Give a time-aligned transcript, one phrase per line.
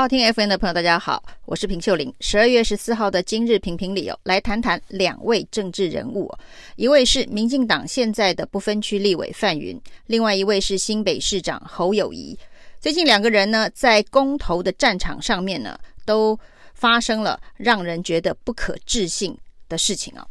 [0.00, 2.10] 好听 FM 的朋友，大家好，我是平秀玲。
[2.20, 6.32] 十二月十四号的今日评评理哦，来谈谈两位政治人物，
[6.76, 12.34] 一位是民进党现在的不分区立委范云，另外一位是新北市长侯友谊。
[12.80, 16.34] 最近两个人呢，在公投的战场上面呢，都
[16.72, 19.36] 发生了让人觉得不可置信
[19.68, 20.26] 的事情啊。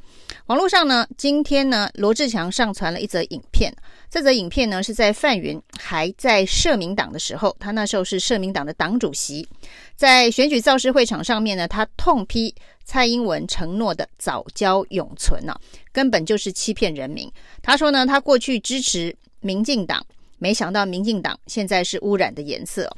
[0.47, 3.73] 网络上呢，今天呢，罗志强上传了一则影片。
[4.09, 9.47] 这则影片呢，是在范云还在社民党的时候，他那时候是社民党的党主席，
[9.95, 12.53] 在选举造势会场上面呢，他痛批
[12.83, 15.55] 蔡英文承诺的早交永存啊，
[15.91, 17.31] 根本就是欺骗人民。
[17.61, 20.03] 他说呢，他过去支持民进党，
[20.39, 22.91] 没想到民进党现在是污染的颜色，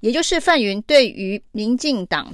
[0.00, 2.30] 也就是范云对于民进党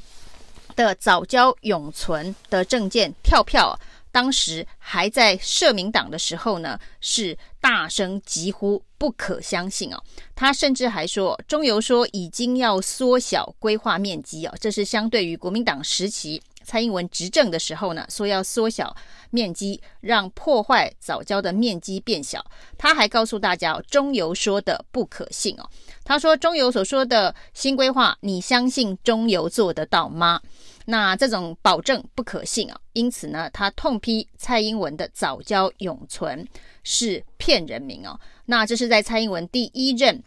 [0.74, 3.78] 的藻礁永存的政见跳票。
[4.14, 10.00] 当时还在社民党的时候呢，是大声疾呼不可相信哦。
[10.36, 18.96] 他甚至还说，中油说已经要缩小规划面积哦，这是相对于国民党时期蔡英文执政的时候呢，说要缩小
[19.30, 22.44] 面积，让破坏早教的面积变小。
[22.78, 25.68] 他还告诉大家哦，中油说的不可信哦。
[26.04, 30.40] 他说，中油所说的新规划，你相信中油做得到吗？
[30.86, 36.46] 那这种保证不可信啊，因此呢，他痛批蔡英文的早教永存
[36.82, 38.18] 是骗人民哦。
[38.46, 40.22] 那这是在蔡英文第一任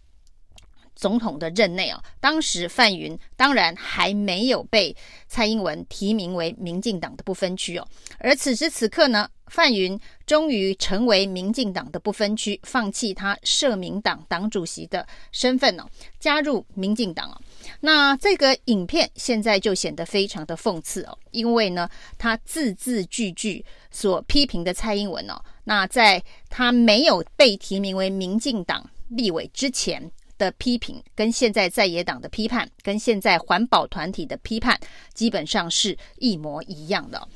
[0.97, 4.93] 总统的任内哦，当时范云当然还没有被
[5.27, 15.85] 蔡英文提名为民进党的不分区哦，而此时此刻呢，范云终于成为民进党的不分区，放弃他社民党党主席的身份哦，
[16.19, 17.39] 加入民进党哦。
[17.79, 34.79] 那这个影片现在就显得非常的讽刺哦，因为呢，他字字句句所批评的蔡英文哦，那在他没有被提名为民进党立委之前的批评，跟现在在野党的批判，跟现在环保团体的批判，
[35.13, 37.27] 基本上是一模一样的。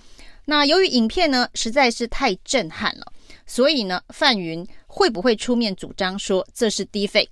[0.45, 3.13] 那由于影片呢实在是太震撼了，
[3.45, 7.27] 所以呢，范云会不会出面主张说这是 deepfake，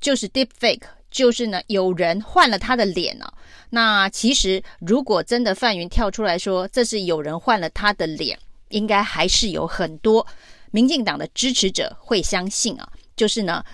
[0.00, 0.82] 就是 deepfake？
[1.10, 3.34] 就是呢，有人换了他的脸呢、啊。
[3.70, 8.38] 那其实，如果真的范云跳出来说这是有人换了他的脸，
[8.68, 10.24] 应该还是有很多
[10.70, 12.88] 民进党的支持者会相信啊。
[13.16, 13.64] 就是呢，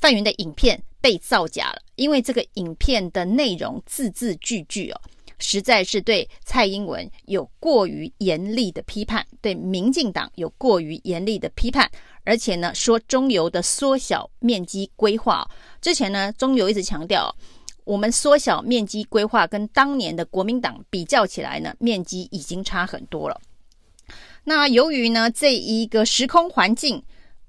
[0.00, 5.00] 范云的影片被造假了，因为这个影片的内容字字句句哦，
[5.38, 11.90] 实在是对蔡英文有过于严厉的批判，对民进党有过于严厉的批判。
[12.24, 15.50] 而且呢，说中油的缩小面积规划哦，
[15.80, 17.34] 之前呢，中油一直强调，
[17.84, 23.40] 我们缩小面积规划跟当年的国民党比较起来呢，面积已经差很多了。
[24.44, 27.02] 那由于呢，这一个时空环境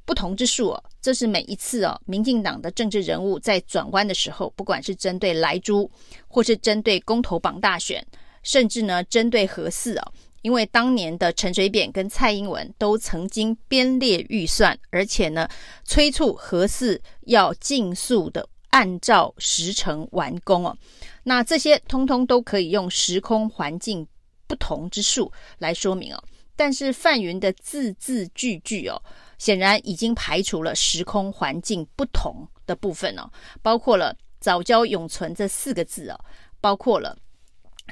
[0.06, 5.90] 不同之处，这是每一次哦，民进党的政治人物在转弯的时候，不管是针对莱猪，
[6.28, 8.06] 或是针对公投榜大选，
[8.44, 10.14] 甚至呢，针对核四哦。
[10.44, 15.48] 因为当年的陈水扁跟蔡英文都曾经编列预算，而且呢，
[15.84, 20.76] 催促核四要尽速的按照时程完工哦。
[21.24, 24.08] 那这些通通都可以用时空环境
[24.48, 26.24] 不同之数来说明哦。
[26.56, 29.02] 但是范云的字字句句哦，
[29.38, 33.30] 显然已经排除了时空环境不同的部分哦，
[33.62, 36.20] 包括了早教永存这四个字哦，
[36.60, 37.18] 包括了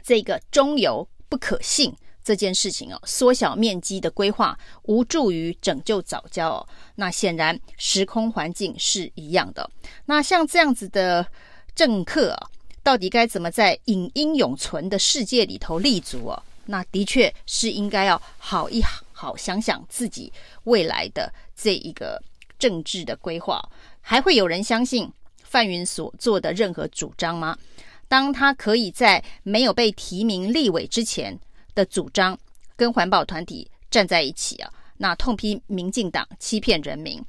[0.04, 1.96] 这个中游不可信。
[2.22, 6.68] 这件事情哦，缩小面积的规划无助于拯救早教哦。
[6.96, 9.68] 那显然时空环境是一样的。
[10.06, 11.26] 那像这样子的
[11.74, 12.48] 政客啊，
[12.84, 16.44] 到底该怎么在影音永存的世界里头立足哦？
[16.72, 18.80] 那的确是应该要好一
[19.12, 20.32] 好想想自己
[20.66, 22.22] 未来的这一个
[22.60, 23.60] 政治的规划。
[24.02, 25.12] 还会有人相信
[25.44, 27.58] 范云所做的任何主张吗？
[28.08, 31.38] 当他可以在没有被提名立委之前，
[31.74, 32.38] 的主张
[32.76, 37.20] 跟环保团体站在一起啊，那痛批民进党欺骗人民。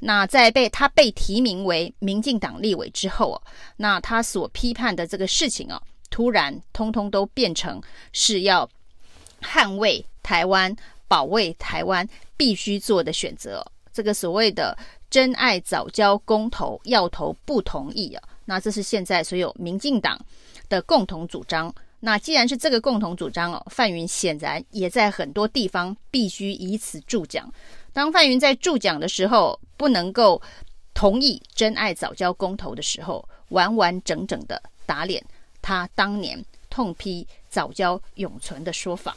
[0.00, 3.42] 那在被他被提名为民进党立委之后啊，
[3.76, 7.80] 那他所批判的这个事情啊，突然通通都变成
[8.12, 8.68] 是要
[9.40, 10.74] 捍卫台湾、
[11.08, 13.64] 保卫台湾必须做的选择。
[13.92, 14.76] 这个所谓的
[15.08, 20.20] 真爱早教公投要投不同意啊，那这是现在所有民进党
[20.68, 21.74] 的共同主张。
[22.00, 27.50] 那既然是这个共同主张哦，范云显然也在很多地方必须以此助讲。
[27.92, 30.40] 当范云在助讲的时候，不能够
[30.92, 35.24] 同意真爱早教公投的时候，完完整整的打脸
[35.62, 39.16] 他当年痛批早教永存的说法。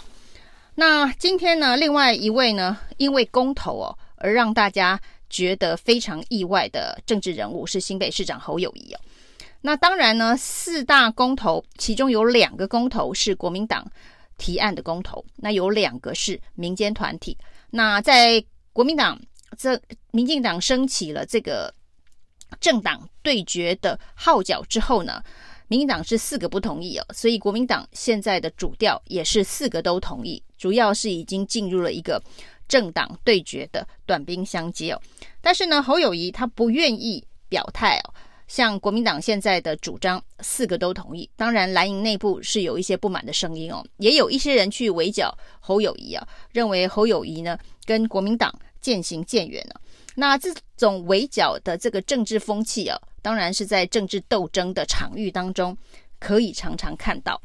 [0.76, 4.98] 那今天呢，另外一位呢，因为公投哦而让大家
[5.30, 9.00] 觉得非常意外的政治人物是新北市长侯友宜哦。
[9.60, 13.86] 那当然呢，四大公投其中有两个公投是国民党
[14.38, 17.38] 提案的公投，那有两个是民间团体。
[17.70, 19.20] 那在国民党
[19.58, 19.78] 这
[20.12, 21.74] 民进党升起了这个
[22.62, 25.22] 政党对决的号角之后呢，
[25.70, 32.22] 民进党是四个不同意哦，所以国民党现在的主调也是四个都同意，主要是已经进入了一个
[32.68, 35.02] 政党对决的短兵相接哦。
[35.40, 38.14] 但是呢，侯友宜他不愿意表态哦。
[38.48, 41.30] 像国民党现在的主张，四个都同意。
[41.36, 47.56] 当然，蓝营内部是有一些不满的声音哦，也有一些人去围剿侯友宜啊，认为侯友宜呢
[47.86, 48.52] 跟国民党
[48.82, 49.80] 渐行渐远了。
[50.16, 55.78] 那这种围剿的这个政治风气啊，当然是在政治斗争的场域当中
[56.20, 57.42] 可以常常看到。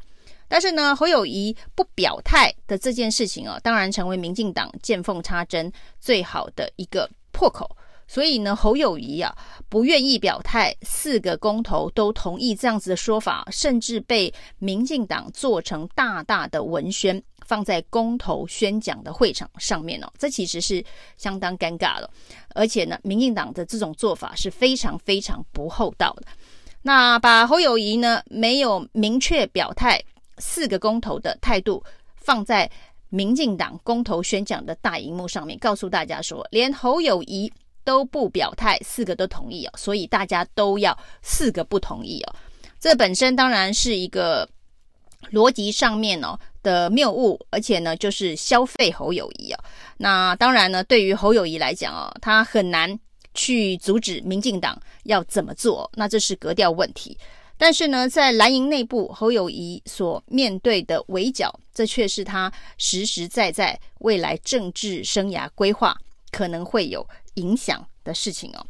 [0.47, 7.75] 但是呢，侯友谊不表态的这件事情啊，当然成为民进党见缝插针最好的一个破口。
[8.07, 9.35] 所以呢，侯友宜啊
[9.67, 20.83] 不愿意表态，四个公投都同意这样子的说法，甚至被民进党做成大大的文宣，放在公投宣讲的会场上面哦，这其实是
[21.17, 22.09] 相当尴尬的。
[22.53, 26.27] 而且呢，民进党的这种做法是非常非常不厚道的。
[26.83, 29.99] 那把侯友宜呢没有明确表态
[30.37, 31.83] 四个公投的态度
[32.15, 32.69] 放在
[33.09, 37.51] 民进党公投宣讲的大荧幕上面，告诉大家说，连侯友谊。
[37.85, 42.35] 都不表态，四个都同意哦，所以大家都要四个不同意哦。
[42.77, 44.47] 这本身当然是一个
[45.31, 49.59] 逻辑上面哦的谬误，而且呢，就是消费侯友谊哦。
[49.97, 52.99] 那当然呢，对于侯友谊来讲哦，他很难
[53.33, 57.17] 去阻止民进党要怎么做，那这是格调问题。
[57.57, 65.97] 但是呢，在蓝营内部，侯友谊所面对的围剿，这却是他实实在在未来政治生涯规划
[66.31, 67.07] 可能会有。
[67.35, 68.65] 影响的事情哦，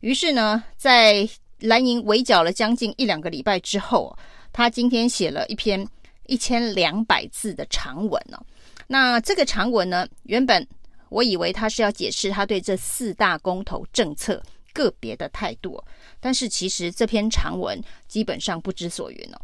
[0.00, 1.28] 于是呢，在
[1.60, 4.16] 蓝营围剿了将近一两个礼拜之后，
[4.52, 5.86] 他今天写了一篇
[6.26, 8.40] 一千两百字的长文哦。
[8.86, 10.66] 那这个长文呢，原本
[11.10, 15.82] 我以为他是要解释他对这四大公投政策个别的态度，
[16.18, 19.38] 但是其实这篇长文基本上不知所云哦，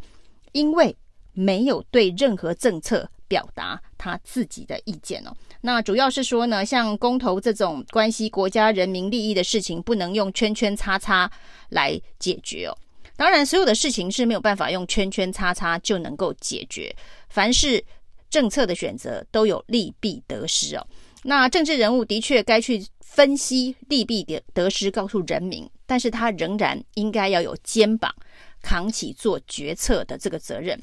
[0.53, 0.95] 因为
[1.33, 5.33] 没有对任何政策表达他自己的意见哦。
[5.61, 11.31] 那主要是说呢，像公投这种关系国家人民利益的事情，不能用圈圈叉叉
[11.69, 12.77] 来解决哦。
[13.15, 16.95] 当然，所有的事情是没有办法用圈圈叉叉就能够解决。
[17.29, 17.83] 凡是
[18.29, 20.87] 政策的选择，都有利弊得失哦。
[21.23, 28.13] 那政治人物的确该去分析利弊的得失，告诉人民，但是他仍然应该要有肩膀，
[28.61, 30.79] 扛起做决策的这个责任。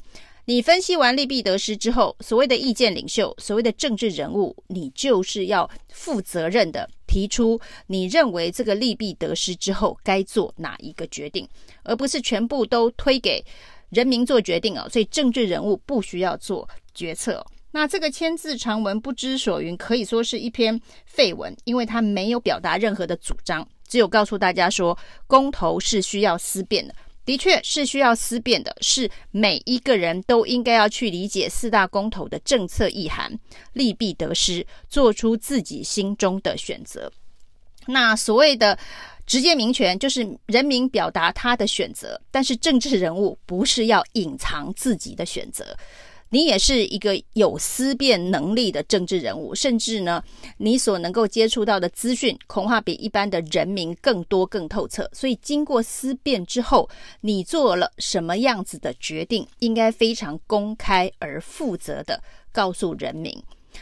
[0.47, 11.49] 你分析完利弊得失之后，所谓的意见领袖，所谓的政治人物，你就是要负责任的提出你认为这个利弊得失之后该做哪一个决定，
[11.81, 13.43] 而不是全部都推给
[13.89, 14.87] 人民做决定哦。
[14.87, 17.43] 所以政治人物不需要做决策。
[17.71, 24.95] 那这个千字长文不知所云，可以说是一篇废文，因为他没有表达任何的主张，只有告诉大家说
[25.25, 26.93] 公投是需要思辨的。
[27.25, 33.37] 的确是需要思辨的，是每一个人都应该要去理解四大公投的政策意涵、
[33.73, 37.11] 利弊得失，做出自己心中的选择。
[37.87, 38.77] 那所谓的
[39.25, 45.75] 直接民权，就是人民表达他的选择，但是政治人物不是要隐藏自己的选择。
[46.29, 50.21] 你也是一个有思辨能力的政治人物，甚至呢，
[50.57, 55.09] 你所能够接触到的资讯恐怕比一般的人民更多、更透彻。
[55.13, 56.89] 所以，经过思辨之后，
[57.21, 63.31] 你做了什么样子的决定，应该非常公开而负责的告诉人民。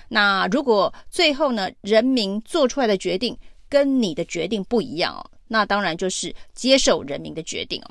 [0.10, 3.38] 那如果最后呢，人民做出来的决定
[3.70, 7.90] 跟你的决定不一样哦，那当然就是接受人民的决定哦。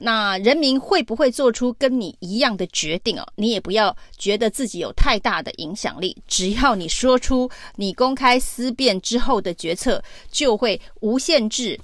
[0.00, 3.26] 那人民会不会做出跟你一样的决定哦？
[3.34, 11.78] 你也不要觉得自己有太大的影响力，只要你说出你公开思辨之后的决策，就会无限制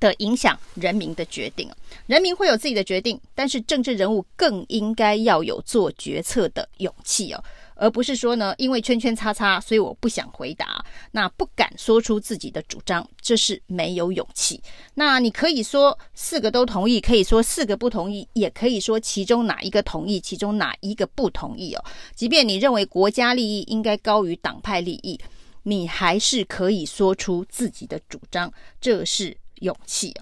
[0.00, 1.70] 的影响人民的决定。
[2.06, 7.44] 人民会有自己的决定，但是政治人物更应该要有做决策的勇气哦。
[7.80, 14.62] 而不是说呢，因为圈圈叉叉，所以我不想回答，那不敢说出自己的主张，这是没有勇气。
[14.92, 21.82] 那你可以说四个都同意，可以说四个不同意，也可以说其中哪一个同意，其中哪一个不同意哦。
[22.14, 25.18] 即便你认为国家利益应该高于党派利益，
[25.62, 30.14] 你还是可以说出自己的主张，这是勇气。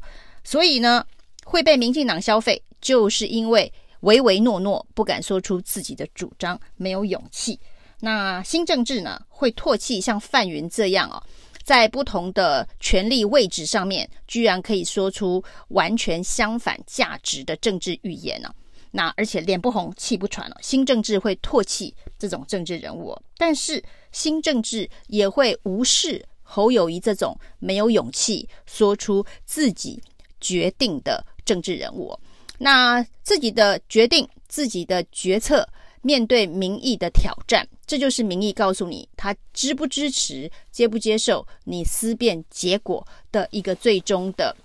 [0.45, 1.05] 所以呢，
[1.45, 3.73] 会被民进党消费，就是因为。
[4.01, 7.59] 唯唯诺诺，不敢说出自己的主张，没有勇气。
[8.01, 11.23] 那新政治呢，会唾弃像范云这样哦，
[11.65, 18.55] 在不同的权力位置上面，居然可以说出完全相反价值的政治预言呢、
[18.93, 30.01] 那而且脸不红气不喘了，新政治会唾弃这种政治人物，但是新政治也会无视侯友谊这种没有勇气说出自己
[30.41, 32.17] 决定的政治人物。
[32.59, 35.67] 那自己的决定、自己的决策，
[36.03, 44.57] 面对民意的挑战，这就是民意告诉你他支不支持、接不接受你思辨结果的一个最终的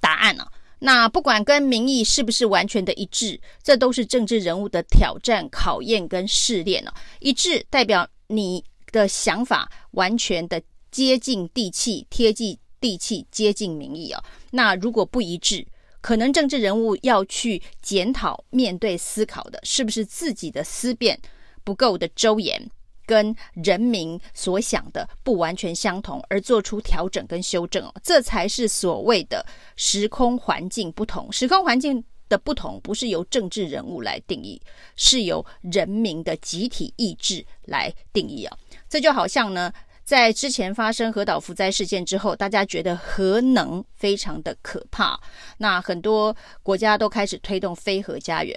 [0.00, 0.50] 答案啊。
[0.78, 6.94] 那不管跟民意是不是完全的一致，这都是政治人物的挑战、考验跟试炼啊。
[7.18, 14.22] 一致代表你的想法完全的接近地气、贴近地气、接近民意啊。
[14.50, 15.66] 那如果不一致，
[16.06, 21.20] 可能政治人物要去检讨、面对、思考的，是不是自己的思辨
[21.64, 22.70] 不够的周延，
[23.04, 29.44] 跟人民所想的不完全相同，而做出调整跟修正哦，这才是所谓的
[29.74, 31.32] 时空环境不同。
[31.32, 34.62] 时空环境的不同，不是由政治人物来定义，
[34.94, 38.56] 是由人民的集体意志来定义啊。
[38.88, 39.72] 这就好像呢。
[40.06, 45.18] 在之前发生核岛福灾事件之后，大家觉得核能非常的可怕，
[45.58, 48.56] 那很多国家都开始推动非核家园。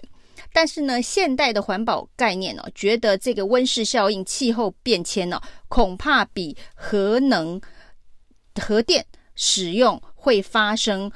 [0.54, 7.60] 但是呢，现代的环保概念呢、哦，觉得这个温室效应、气候变迁呢、哦，恐怕比核能、
[8.62, 9.04] 核电
[9.34, 11.12] 使用会发生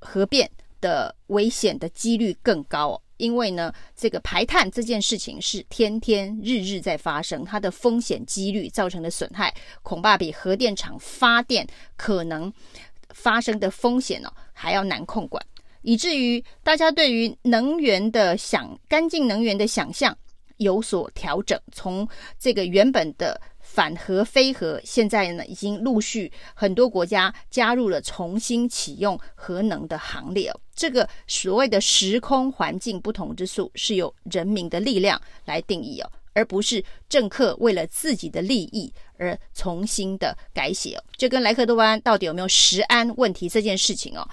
[0.00, 3.02] 核变的危险的几率更高哦。
[3.18, 12.52] 因为呢，这个排碳这件事情是天天日日在发生，它的风险几率造成的损害，恐怕比核电厂发电可能
[13.10, 15.44] 发生的风险呢还要难控管，
[15.82, 20.16] 以至于大家对于能源的想干净能源的想象
[20.56, 22.08] 有所调整，从
[22.38, 23.40] 这个原本的。
[23.60, 30.58] 反核非核，现在呢已经陆续很多国家加入了重新启用核能的行列哦。
[30.78, 41.02] 这个所谓的时空环境不同之处，是由人民的力量来定义哦，而不是政客为了自己的利益而重新的改写哦。
[41.16, 44.24] 就跟莱克多巴胺到底有没有食安问题这件事情哦，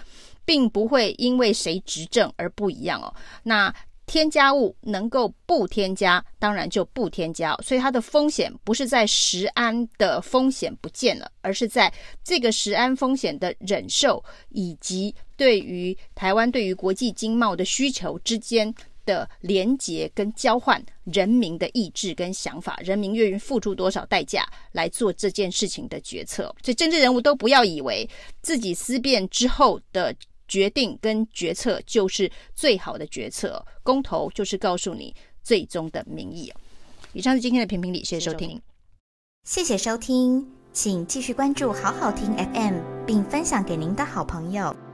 [0.46, 3.12] 并不会因为谁执政而不一样哦。
[3.42, 3.74] 那。
[4.08, 11.92] 添加物能够不添加，当然就不添加，所以它的风险不是在食安的风险不见了，而是在
[12.24, 18.74] 这个食安风险的忍受，以及对于台湾对于国际经贸的需求之间
[19.06, 28.08] 的连结跟交换，人民的意志跟想法，人民愿意付出多少代价来做这件事情的决策，所以政治人物都不要以为
[28.42, 30.16] 自己思辨之后的。
[30.48, 36.52] 决定跟决策就是最好的决策，公投就是告诉你最终的民意。
[37.14, 38.62] 以上是今天的评评理，谢谢收听，
[39.44, 44.85] 谢谢收听，请继续关注好好听 FM，并分享给您的好朋友。